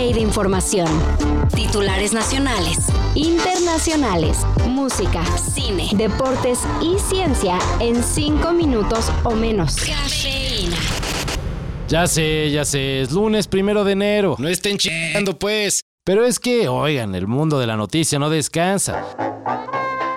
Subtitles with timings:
[0.00, 0.88] de información.
[1.54, 2.78] Titulares nacionales,
[3.14, 9.76] internacionales, música, cine, deportes y ciencia en 5 minutos o menos.
[9.76, 10.78] Cafeína.
[11.86, 14.36] Ya sé, ya sé, es lunes primero de enero.
[14.38, 15.82] No estén chingando, pues.
[16.02, 19.04] Pero es que, oigan, el mundo de la noticia no descansa.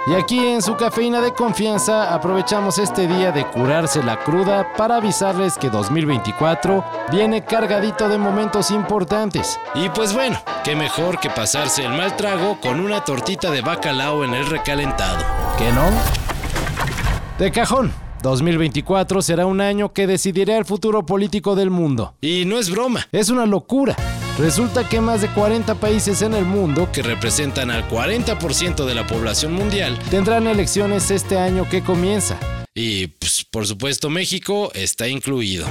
[0.06, 4.98] Y aquí en su cafeína de confianza aprovechamos este día de curarse la cruda para
[4.98, 9.58] avisarles que 2024 viene cargadito de momentos importantes.
[9.76, 14.26] Y pues bueno, qué mejor que pasarse el mal trago con una tortita de bacalao
[14.26, 15.24] en el recalentado.
[15.58, 15.86] ¿Qué no?
[17.40, 17.94] De cajón.
[18.24, 22.16] 2024 será un año que decidirá el futuro político del mundo.
[22.20, 23.96] Y no es broma, es una locura.
[24.38, 29.06] Resulta que más de 40 países en el mundo, que representan al 40% de la
[29.06, 32.40] población mundial, tendrán elecciones este año que comienza.
[32.74, 35.68] Y, pues, por supuesto, México está incluido.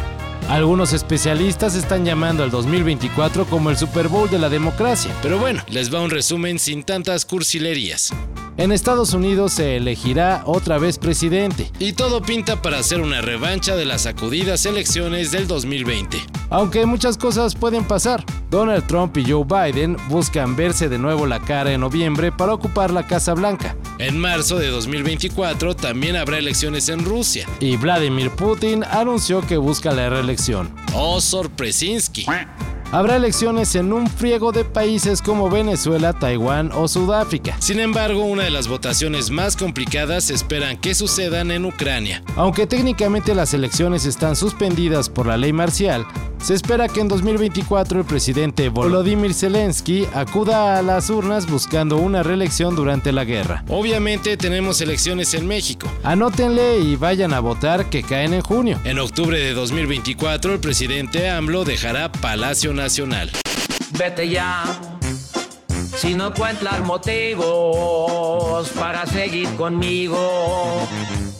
[0.48, 5.12] Algunos especialistas están llamando al 2024 como el Super Bowl de la democracia.
[5.22, 8.12] Pero bueno, les va un resumen sin tantas cursilerías.
[8.58, 13.76] En Estados Unidos se elegirá otra vez presidente y todo pinta para hacer una revancha
[13.76, 16.18] de las sacudidas elecciones del 2020.
[16.50, 18.22] Aunque muchas cosas pueden pasar.
[18.50, 22.90] Donald Trump y Joe Biden buscan verse de nuevo la cara en noviembre para ocupar
[22.90, 23.74] la Casa Blanca.
[23.98, 29.92] En marzo de 2024 también habrá elecciones en Rusia y Vladimir Putin anunció que busca
[29.92, 30.74] la reelección.
[30.92, 32.26] ¡Oh, sorpresinski!
[32.92, 37.56] Habrá elecciones en un friego de países como Venezuela, Taiwán o Sudáfrica.
[37.58, 42.22] Sin embargo, una de las votaciones más complicadas esperan que sucedan en Ucrania.
[42.36, 46.06] Aunque técnicamente las elecciones están suspendidas por la ley marcial,
[46.42, 52.22] se espera que en 2024 el presidente Volodymyr Zelensky acuda a las urnas buscando una
[52.22, 53.64] reelección durante la guerra.
[53.68, 55.88] Obviamente tenemos elecciones en México.
[56.02, 58.80] Anótenle y vayan a votar que caen en junio.
[58.84, 63.30] En octubre de 2024 el presidente AMLO dejará Palacio Nacional.
[63.96, 64.64] Vete ya.
[65.96, 70.88] Si no encuentras motivos para seguir conmigo,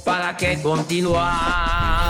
[0.05, 2.02] ¿para qué continuar?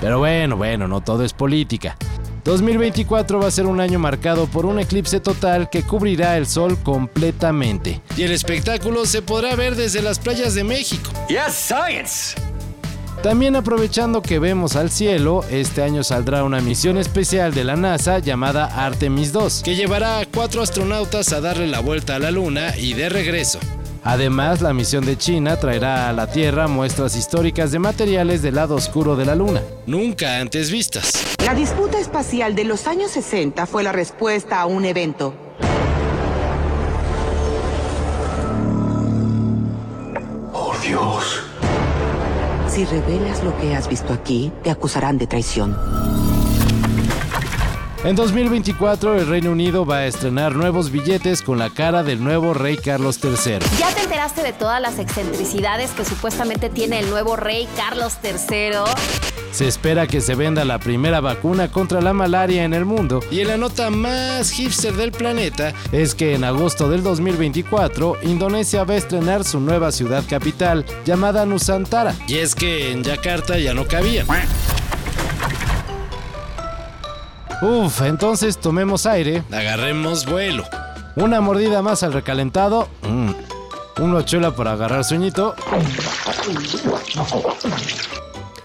[0.00, 1.96] Pero bueno, bueno, no todo es política.
[2.44, 6.78] 2024 va a ser un año marcado por un eclipse total que cubrirá el sol
[6.82, 8.00] completamente.
[8.16, 11.10] Y el espectáculo se podrá ver desde las playas de México.
[11.28, 12.34] Yes, science.
[13.22, 18.18] También aprovechando que vemos al cielo, este año saldrá una misión especial de la NASA
[18.18, 22.74] llamada Artemis 2, que llevará a cuatro astronautas a darle la vuelta a la Luna
[22.78, 23.60] y de regreso.
[24.02, 28.74] Además, la misión de China traerá a la Tierra muestras históricas de materiales del lado
[28.74, 31.12] oscuro de la Luna, nunca antes vistas.
[31.44, 35.34] La disputa espacial de los años 60 fue la respuesta a un evento.
[40.52, 41.42] Oh Dios.
[42.68, 45.76] Si revelas lo que has visto aquí, te acusarán de traición.
[48.02, 52.54] En 2024 el Reino Unido va a estrenar nuevos billetes con la cara del nuevo
[52.54, 53.58] rey Carlos III.
[53.78, 58.90] ¿Ya te enteraste de todas las excentricidades que supuestamente tiene el nuevo rey Carlos III?
[59.52, 63.40] Se espera que se venda la primera vacuna contra la malaria en el mundo y
[63.40, 68.94] en la nota más hipster del planeta es que en agosto del 2024 Indonesia va
[68.94, 72.14] a estrenar su nueva ciudad capital llamada Nusantara.
[72.26, 74.24] Y es que en Yakarta ya no cabía.
[77.62, 80.64] Uf, entonces tomemos aire, agarremos vuelo.
[81.16, 82.88] Una mordida más al recalentado.
[83.02, 83.32] Mm.
[84.00, 85.54] Una chula para agarrar sueñito.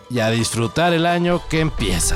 [0.10, 2.16] Y a disfrutar el año que empieza.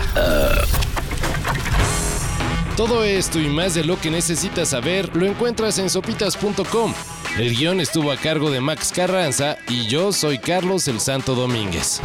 [2.78, 6.94] Todo esto y más de lo que necesitas saber lo encuentras en sopitas.com.
[7.38, 12.00] El guion estuvo a cargo de Max Carranza y yo soy Carlos el Santo Domínguez.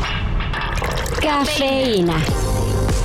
[1.20, 2.16] Cafeína.